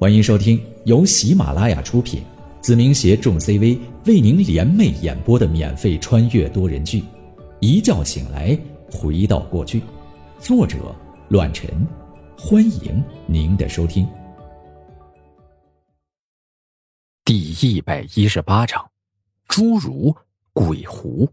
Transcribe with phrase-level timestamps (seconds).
[0.00, 2.22] 欢迎收听由喜马拉雅出品，
[2.60, 3.76] 子明携众 CV
[4.06, 7.00] 为您联袂演播的免费穿越多人剧
[7.58, 8.56] 《一觉醒来
[8.92, 9.80] 回到过去》，
[10.38, 10.94] 作者：
[11.30, 11.68] 乱臣。
[12.38, 14.08] 欢迎您的收听。
[17.24, 18.88] 第一百一十八章：
[19.48, 20.14] 侏儒
[20.52, 21.28] 鬼狐。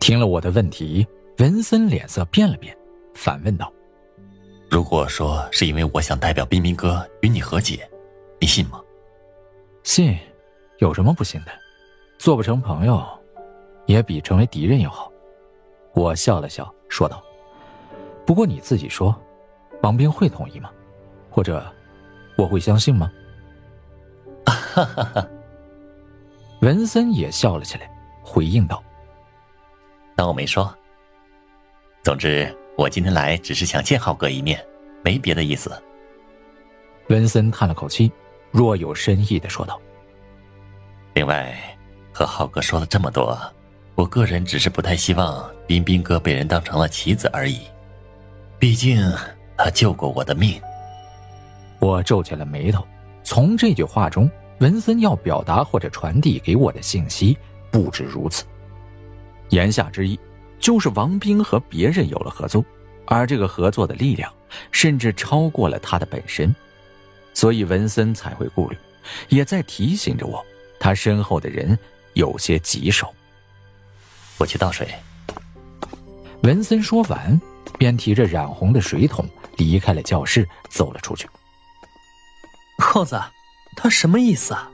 [0.00, 1.06] 听了我的问题，
[1.38, 2.76] 文森脸色变了变，
[3.14, 3.72] 反问道。
[4.70, 7.88] 如果说是因为我想代表彬彬哥与你和解，
[8.38, 8.80] 你信吗？
[9.82, 10.16] 信，
[10.78, 11.50] 有什么不信的？
[12.18, 13.02] 做不成朋友，
[13.86, 15.10] 也比成为敌人要好。
[15.94, 17.22] 我笑了笑，说道
[18.26, 19.18] ：“不过你自己说，
[19.82, 20.70] 王斌会同意吗？
[21.30, 21.64] 或者，
[22.36, 23.10] 我会相信吗？”
[24.44, 25.28] 哈哈哈！
[26.60, 27.90] 文森也笑了起来，
[28.22, 28.82] 回应道
[30.14, 30.72] ：“当我没说。
[32.02, 34.64] 总之。”我今天来只是想见浩哥一面，
[35.02, 35.68] 没别的意思。
[37.08, 38.12] 文森叹了口气，
[38.52, 39.80] 若有深意的说道
[41.12, 41.58] ：“另外，
[42.12, 43.36] 和浩哥说了这么多，
[43.96, 47.62] 我个人只是不太希望彬彬哥被人当成了棋子而已。
[48.60, 49.02] 毕竟
[49.56, 50.62] 他救过我的命。”
[51.80, 52.86] 我皱起了眉头。
[53.24, 57.36] 从这句话中，文森要表达或者传递给我的信息
[57.72, 58.44] 不止如此。
[59.48, 60.16] 言下之意。
[60.58, 62.64] 就是王兵和别人有了合作，
[63.06, 64.32] 而这个合作的力量
[64.72, 66.54] 甚至超过了他的本身，
[67.32, 68.76] 所以文森才会顾虑，
[69.28, 70.44] 也在提醒着我，
[70.80, 71.78] 他身后的人
[72.14, 73.12] 有些棘手。
[74.38, 74.88] 我去倒水。
[76.42, 77.40] 文森说完，
[77.78, 81.28] 便提着染红的水桶离开了教室，走了出去。
[82.78, 83.20] 耗子，
[83.76, 84.70] 他什么意思啊？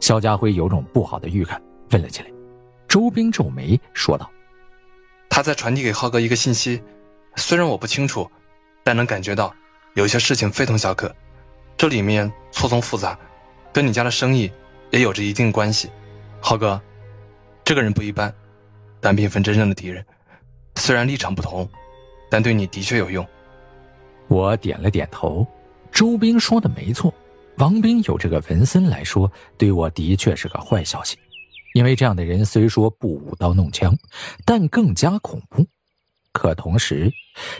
[0.00, 2.30] 肖家辉有种不好的预感，问了起来。
[2.88, 4.30] 周兵皱眉说道。
[5.28, 6.82] 他在传递给浩哥一个信息，
[7.36, 8.28] 虽然我不清楚，
[8.82, 9.54] 但能感觉到
[9.94, 11.14] 有些事情非同小可，
[11.76, 13.18] 这里面错综复杂，
[13.72, 14.50] 跟你家的生意
[14.90, 15.90] 也有着一定关系。
[16.40, 16.80] 浩哥，
[17.64, 18.32] 这个人不一般，
[19.00, 20.04] 但并非真正的敌人。
[20.76, 21.68] 虽然立场不同，
[22.30, 23.26] 但对你的确有用。
[24.28, 25.46] 我点了点头。
[25.90, 27.12] 周兵说的没错，
[27.56, 31.18] 王兵有这个文森来说，对我的确是个坏消息。
[31.74, 33.96] 因为这样的人虽说不舞刀弄枪，
[34.44, 35.66] 但更加恐怖。
[36.32, 37.12] 可同时，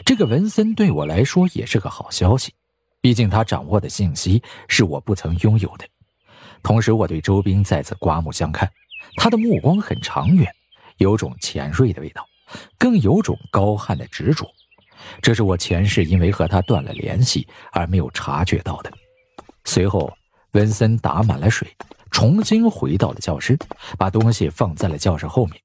[0.05, 2.53] 这个文森对我来说也是个好消息，
[3.01, 5.85] 毕竟他掌握的信息是我不曾拥有的。
[6.63, 8.69] 同时，我对周兵再次刮目相看，
[9.15, 10.49] 他的目光很长远，
[10.97, 12.25] 有种前锐的味道，
[12.77, 14.45] 更有种高悍的执着。
[15.21, 18.91] 这是我前世因为和他断了联系而没有察觉到的。
[19.65, 20.11] 随后，
[20.51, 21.75] 文森打满了水。
[22.11, 23.57] 重新回到了教室，
[23.97, 25.61] 把东西放在了教室后面。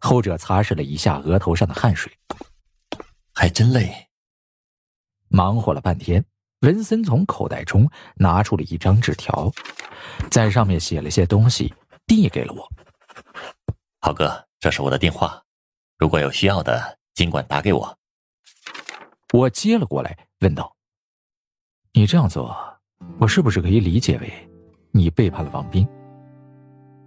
[0.00, 2.12] 后者擦拭了一下额头上的汗水，
[3.34, 3.92] 还真累。
[5.28, 6.24] 忙活了半天，
[6.60, 9.50] 文森从口袋中拿出了一张纸条，
[10.30, 11.74] 在上面写了些东西，
[12.06, 12.68] 递给了我。
[14.00, 15.42] 浩哥，这是我的电话，
[15.98, 17.98] 如果有需要的，尽管打给我。
[19.32, 20.76] 我接了过来，问道
[21.92, 22.79] ：“你这样做，
[23.18, 24.32] 我是不是可以理解为？”
[24.92, 25.86] 你背叛了王斌，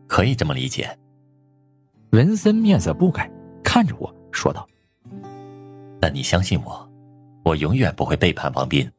[0.08, 0.98] 可以这么理解。
[2.12, 3.30] 文森面色不改，
[3.62, 4.66] 看着我说道
[6.00, 6.90] ：“但你相信我，
[7.44, 8.90] 我永远不会背叛王斌。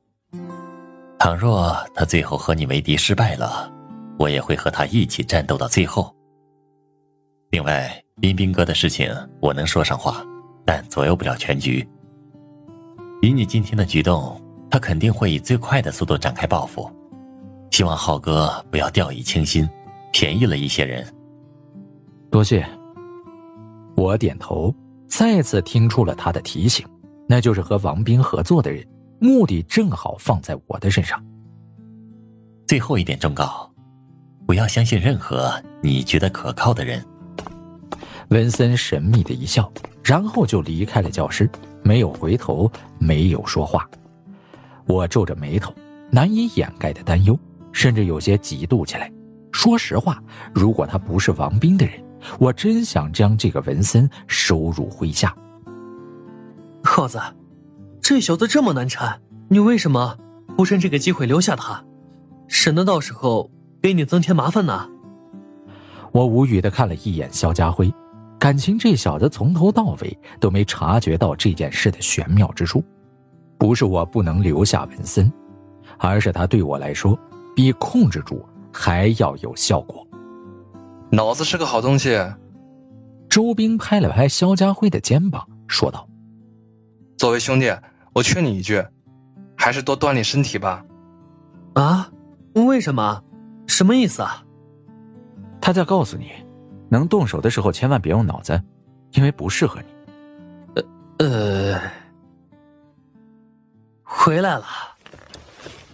[1.19, 3.73] 倘若他最后和你为敌失败了，
[4.19, 6.15] 我也会和他一起战斗到最后。
[7.51, 7.91] 另外，
[8.21, 10.23] 彬彬哥的事情我能说上话，
[10.67, 11.89] 但左右不了全局。
[13.23, 14.39] 以你今天的举动，
[14.75, 16.91] 他肯定会以最快的速度展开报复。”
[17.71, 19.69] 希望浩哥不要掉以轻心，
[20.13, 21.07] 便宜了一些人。
[22.29, 22.67] 多谢。
[23.95, 24.75] 我点头，
[25.07, 26.85] 再次听出了他的提醒，
[27.29, 28.85] 那就是和王斌合作的人，
[29.21, 31.25] 目的正好放在我的身上。
[32.67, 33.71] 最后一点忠告：
[34.45, 37.01] 不要相信任何你觉得可靠的人。
[38.31, 41.49] 文森神秘的一笑，然后就离开了教室，
[41.85, 42.69] 没有回头，
[42.99, 43.89] 没有说话。
[44.87, 45.75] 我皱着眉头，
[46.11, 47.39] 难以掩盖的担忧。
[47.73, 49.13] 甚至有些嫉妒起来。
[49.51, 50.23] 说实话，
[50.55, 51.95] 如果他不是王斌的人，
[52.39, 55.35] 我真想将这个文森收入麾下。
[56.85, 57.21] 耗子，
[58.01, 60.17] 这小子这么难缠，你为什么
[60.57, 61.85] 不趁这个机会留下他，
[62.47, 63.51] 省得到时候
[63.83, 64.89] 给你增添麻烦呢？
[66.13, 67.93] 我无语的看了一眼肖家辉，
[68.39, 72.85] 感情这小子从头到尾都没察觉到这件事的玄妙之处。
[73.59, 75.33] 不是我不能留下文森，
[75.99, 77.19] 而是他对我来说。
[77.57, 80.05] 比控制住还要有效果。
[81.11, 82.21] 脑子是个好东西。
[83.29, 86.09] 周兵拍了拍肖家辉的肩膀，说道
[87.17, 87.73] ：“作为兄弟，
[88.13, 88.85] 我劝你一句，
[89.57, 90.85] 还是多锻炼身体吧。
[91.75, 92.11] 啊？
[92.55, 93.23] 为什么？
[93.69, 94.43] 什么意思啊？
[95.61, 96.33] 他在告诉你，
[96.89, 98.61] 能动手的时候千万别用脑子，
[99.13, 99.87] 因为不适合你。
[100.75, 100.83] 呃
[101.19, 101.64] 呃，
[104.25, 104.65] 回来了。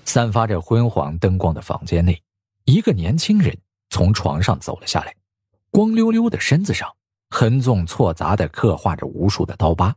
[0.05, 2.23] 散发着昏黄灯光的房间内，
[2.65, 3.53] 一个年轻人
[3.89, 5.13] 从床上走了下来，
[5.73, 6.89] 光溜溜的身子上
[7.31, 9.93] 横纵错杂的刻画着无数的刀疤，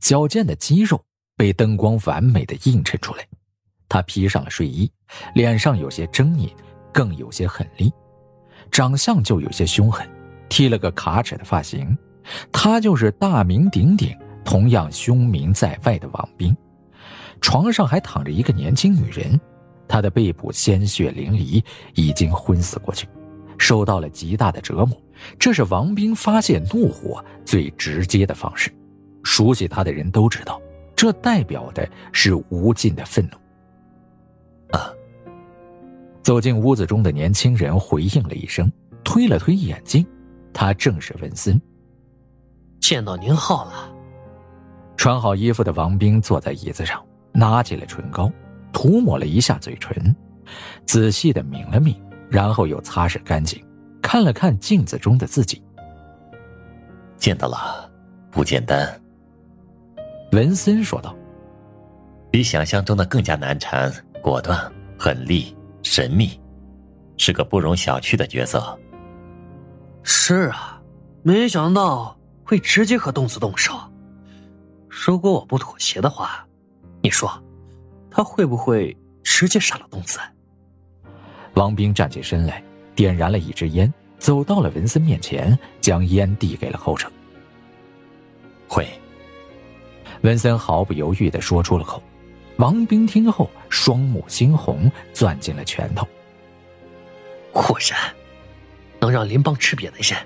[0.00, 1.00] 矫健的肌肉
[1.36, 3.24] 被灯光完美的映衬出来。
[3.88, 4.90] 他披上了睡衣，
[5.36, 6.50] 脸上有些狰狞，
[6.92, 7.92] 更有些狠厉，
[8.72, 10.04] 长相就有些凶狠，
[10.48, 11.96] 剃了个卡尺的发型。
[12.50, 16.56] 他就是大名鼎鼎、同样凶名在外的王斌。
[17.42, 19.38] 床上还躺着一个年轻女人，
[19.86, 21.62] 她的背部鲜血淋漓，
[21.94, 23.06] 已经昏死过去，
[23.58, 24.96] 受到了极大的折磨。
[25.38, 28.72] 这是王斌发泄怒火最直接的方式。
[29.24, 30.60] 熟悉他的人都知道，
[30.96, 34.78] 这代表的是无尽的愤怒。
[34.78, 34.90] 啊！
[36.22, 38.70] 走进屋子中的年轻人回应了一声，
[39.04, 40.06] 推了推眼镜，
[40.52, 41.60] 他正是文森。
[42.80, 43.92] 见到宁浩了。
[44.96, 47.04] 穿好衣服的王兵坐在椅子上。
[47.32, 48.30] 拿起了唇膏，
[48.72, 50.14] 涂抹了一下嘴唇，
[50.84, 51.96] 仔细的抿了抿，
[52.28, 53.64] 然后又擦拭干净，
[54.02, 55.62] 看了看镜子中的自己。
[57.16, 57.90] 见到了，
[58.30, 59.00] 不简单。
[60.32, 61.14] 文森说道
[62.30, 63.92] ：“比想象中的更加难缠、
[64.22, 66.40] 果断、狠厉、神秘，
[67.16, 68.78] 是个不容小觑的角色。”
[70.02, 70.80] 是啊，
[71.22, 73.72] 没想到会直接和东子动手。
[74.88, 76.46] 如果我不妥协的话。
[77.02, 77.30] 你说，
[78.10, 80.20] 他会不会直接杀了东子？
[81.54, 82.62] 王兵站起身来，
[82.94, 87.10] 点燃了一支烟，走到了文森面前，将烟递给了后者。
[88.68, 88.86] 会。
[90.22, 92.00] 文森毫不犹豫的说出了口。
[92.58, 96.06] 王兵听后，双目猩红，攥紧了拳头。
[97.50, 97.98] 果然，
[99.00, 100.16] 能让林邦吃瘪的人，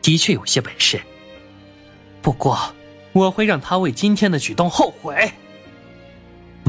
[0.00, 0.98] 的确有些本事。
[2.22, 2.58] 不过，
[3.12, 5.30] 我会让他为今天的举动后悔。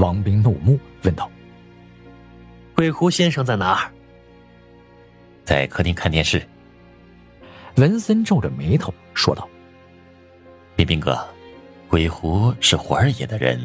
[0.04, 1.32] 王兵怒目问道
[2.76, 3.90] ：“鬼狐先生在哪儿？”
[5.46, 6.46] 在客厅看电视。
[7.78, 9.48] 文森皱着眉头说道
[10.76, 11.18] ：“冰冰哥，
[11.88, 13.58] 鬼狐是胡二爷的人，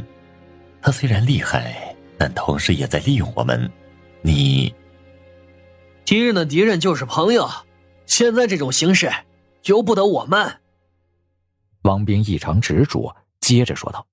[0.80, 3.68] 他虽然厉害，但同时也在利用我们。
[4.22, 4.72] 你，
[6.04, 7.48] 敌人的敌人就是朋友，
[8.06, 9.10] 现在这种形势，
[9.64, 10.60] 由不得我们。”
[11.82, 14.06] 王兵异常执着，接着说道。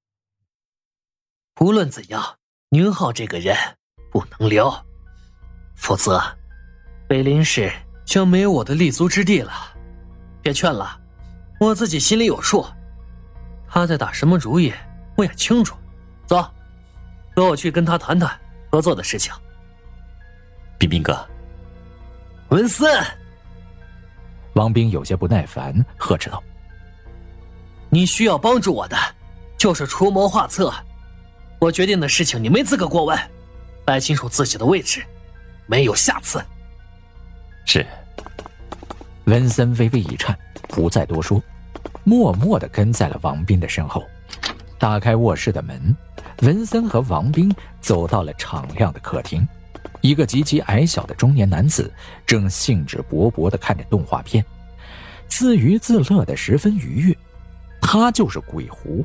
[1.62, 2.22] 无论怎样，
[2.69, 3.56] 宁浩这个人
[4.12, 4.74] 不能留，
[5.75, 6.22] 否则
[7.07, 7.72] 北林市
[8.04, 9.54] 将没有我的立足之地了。
[10.42, 11.00] 别劝了，
[11.62, 12.66] 我自己心里有数。
[13.69, 14.74] 他在打什么主意，
[15.16, 15.78] 我也清楚。
[16.25, 16.46] 走，
[17.34, 18.38] 跟我去跟他谈谈
[18.69, 19.34] 合作的事情。
[20.78, 21.25] 彬彬哥，
[22.50, 23.01] 文森，
[24.56, 26.44] 王兵有些不耐烦，呵斥道
[27.90, 28.98] ：“你需要帮助我的，
[29.58, 30.74] 就是出谋划策。”
[31.60, 33.18] 我决定的事情，你没资格过问。
[33.84, 35.04] 摆清楚自己的位置，
[35.68, 36.44] 没有下次。
[37.66, 37.86] 是。
[39.25, 40.38] 文森微微一颤，
[40.68, 41.42] 不再多说，
[42.04, 44.04] 默默的跟在了王斌的身后。
[44.78, 45.96] 打开卧室的门，
[46.42, 47.51] 文森和王斌
[47.82, 49.48] 走到了敞亮的客厅。
[50.01, 51.91] 一个极其矮小的中年男子
[52.25, 54.46] 正兴致勃勃的看着动画片，
[55.27, 57.18] 自娱自乐的十分愉悦。
[57.82, 59.03] 他就是鬼狐。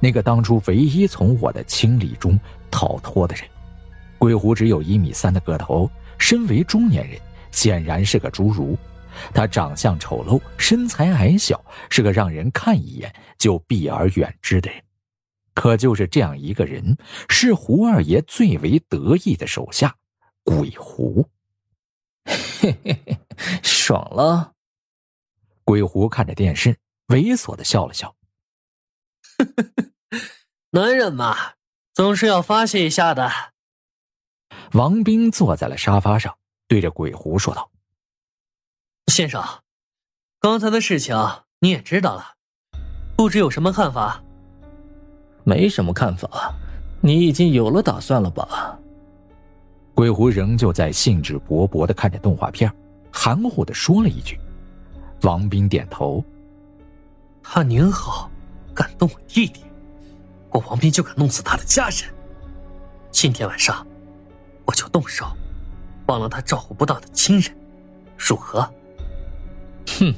[0.00, 2.38] 那个当初唯一从我的清理中
[2.70, 3.44] 逃脱的人，
[4.18, 7.20] 鬼狐只有一米三的个头，身为中年人，
[7.50, 8.76] 显然是个侏儒。
[9.34, 14.80] 他长相丑陋，身材矮小，是个让人看一眼就避而远之的人。
[15.52, 16.96] 可就是这样一个人，
[17.28, 19.94] 是胡二爷最为得意的手下——
[20.44, 21.26] 鬼狐。
[22.24, 23.18] 嘿嘿嘿，
[23.62, 24.52] 爽了！
[25.64, 26.76] 鬼狐看着电视，
[27.08, 28.14] 猥琐的笑了笑。
[30.72, 31.36] 男人嘛，
[31.92, 33.30] 总是要发泄一下的。
[34.72, 36.36] 王斌坐在了沙发上，
[36.68, 37.70] 对着鬼狐说道
[39.08, 39.42] ：“先生，
[40.38, 41.16] 刚才的事情
[41.58, 42.34] 你也知道了，
[43.16, 44.22] 不知有什么看法？
[45.42, 46.54] 没什么看法，
[47.00, 48.78] 你已经有了打算了吧？”
[49.94, 52.72] 鬼狐仍旧在兴致勃勃的看着动画片，
[53.12, 54.38] 含糊的说了一句。
[55.22, 56.24] 王斌点头
[57.42, 58.30] ：“他您好。”
[58.80, 59.62] 敢动我弟弟，
[60.48, 61.98] 我王斌就敢弄死他的家人。
[63.10, 63.86] 今天晚上，
[64.64, 65.26] 我就动手，
[66.06, 67.54] 忘了他照顾不到的亲人，
[68.16, 68.62] 如何？
[69.86, 70.14] 哼，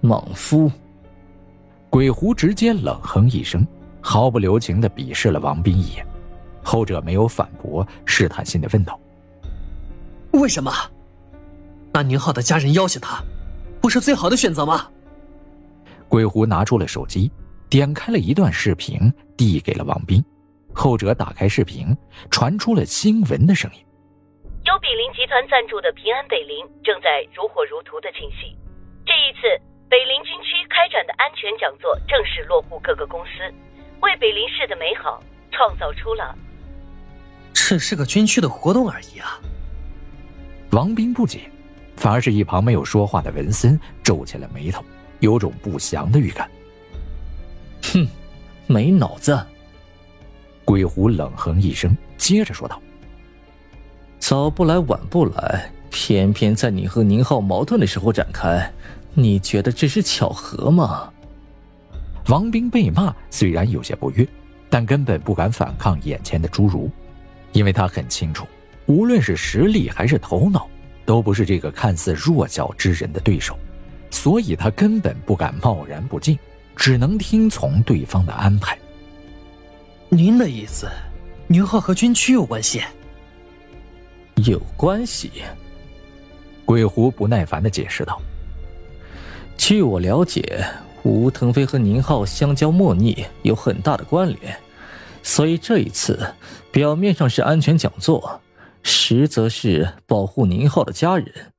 [0.00, 0.72] 莽夫！
[1.90, 3.66] 鬼狐直接冷哼一声，
[4.00, 6.06] 毫不留情的鄙视了王斌一眼。
[6.62, 8.98] 后者没有反驳，试探性的问道
[10.32, 10.72] ：“为什么？
[11.92, 13.22] 那宁浩的家人要挟他，
[13.78, 14.88] 不是最好的选择吗？”
[16.08, 17.30] 鬼狐拿出了手机，
[17.70, 18.98] 点开了一段视频，
[19.36, 20.22] 递给了王斌。
[20.74, 21.96] 后者打开视频，
[22.28, 23.78] 传出了新闻的声音
[24.66, 28.50] ：“由比邻集团赞助的平安北林正在如火如荼的进行。
[29.06, 29.46] 这一次，
[29.88, 33.30] 北林军区开展的安全讲座正式落户各个公司，
[34.02, 35.22] 为北林市的美好
[35.52, 36.36] 创造出了……
[37.54, 39.38] 这是个军区的活动而已啊！”
[40.74, 41.48] 王斌不解，
[41.94, 44.84] 反而是一旁没有说话的文森皱起了眉头，
[45.20, 46.50] 有种不祥的预感。
[47.92, 48.06] 哼，
[48.66, 49.38] 没脑子！
[50.64, 52.80] 鬼狐冷哼一声，接着说道
[54.20, 58.70] ：“早不来晚不来，偏偏在你和宁浩矛盾的时候展开，
[59.12, 61.12] 你觉得这是巧合吗？”
[62.28, 64.24] 王兵被骂，虽然有些不悦，
[64.68, 66.88] 但根本不敢反抗眼前的侏儒，
[67.50, 68.46] 因为他很清楚，
[68.86, 70.68] 无论是实力还是头脑，
[71.04, 73.58] 都不是这个看似弱小之人的对手，
[74.12, 76.38] 所以他根本不敢贸然不进，
[76.80, 78.76] 只能听从对方的安排。
[80.08, 80.88] 您的意思，
[81.46, 82.80] 宁浩和军区有关系？
[84.46, 85.30] 有关系。
[86.64, 88.18] 鬼狐不耐烦的解释道
[89.58, 90.64] ：“据我了解，
[91.02, 94.58] 吴腾飞和宁浩相交莫逆，有很大的关联，
[95.22, 96.32] 所以这一次
[96.72, 98.40] 表面上是安全讲座，
[98.82, 101.52] 实则是保护宁浩的家人。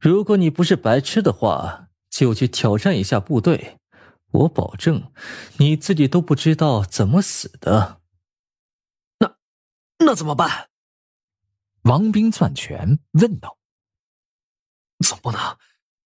[0.00, 3.76] 如果你不是白痴的话，就去挑战一下部队。”
[4.32, 5.12] 我保证，
[5.58, 8.00] 你自己都不知道怎么死的。
[9.18, 9.36] 那，
[9.98, 10.68] 那怎么办？
[11.82, 13.58] 王兵攥拳问道
[15.04, 15.58] ：“总不能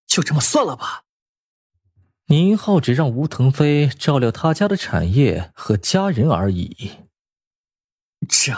[0.06, 1.02] 就这么算了吧？”
[2.28, 6.90] 宁浩只让吴腾飞照料他家的产业和家人而已。
[8.28, 8.52] 这，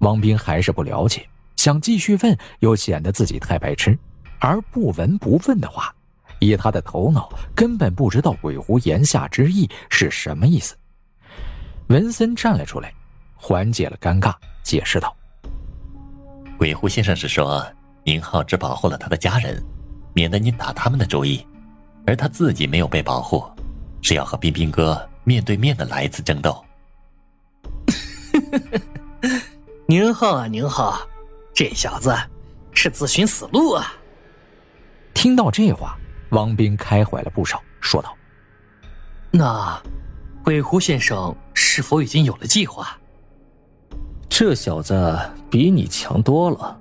[0.00, 3.98] 王兵还是不了解，想继续问，又显得自己太白痴，
[4.38, 5.93] 而不闻不问的话。
[6.46, 10.76] 以他的头脑，根本不知道鬼狐言下之意是什么意思。
[11.88, 12.92] 文森站了出来，
[13.34, 15.14] 缓解了尴尬，解释道
[16.56, 17.66] ：“鬼狐先生是说，
[18.04, 19.62] 宁浩只保护了他的家人，
[20.14, 21.46] 免得你打他们的主意，
[22.06, 23.44] 而他自己没有被保护，
[24.02, 26.64] 是要和彬彬哥面对面的来一次争斗。
[29.86, 30.98] ”宁浩啊，宁浩，
[31.52, 32.14] 这小子
[32.72, 33.92] 是自寻死路啊！
[35.12, 35.98] 听到这话。
[36.34, 38.12] 王斌开怀了不少，说道
[39.30, 39.80] ：“那，
[40.42, 42.98] 鬼狐先生是否已经有了计划？”
[44.28, 45.16] 这小子
[45.48, 46.76] 比你强多了。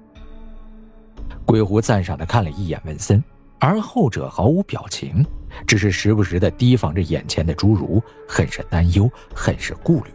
[1.46, 3.24] 鬼狐赞赏的看了一眼文森，
[3.60, 5.24] 而后者毫无表情，
[5.68, 10.10] 只是时不时的提防着眼前的侏儒，很是担忧，很是顾虑。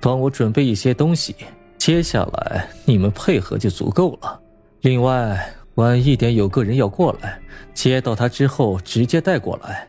[0.00, 1.36] 帮我准备一些东西，
[1.76, 4.40] 接下来你们配合就足够了。
[4.80, 5.54] 另外。
[5.78, 7.40] 晚一点有个人要过来，
[7.72, 9.88] 接到他之后直接带过来。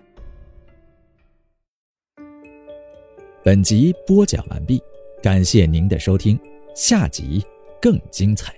[3.43, 4.79] 本集播讲完毕，
[5.19, 6.39] 感谢您的收听，
[6.75, 7.43] 下集
[7.81, 8.53] 更精彩。